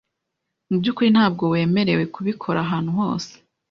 Mubyukuri, 0.69 1.09
ntabwo 1.15 1.43
wemerewe 1.53 2.03
kubikora 2.13 2.57
ahantu 2.65 2.91
hose. 2.99 3.31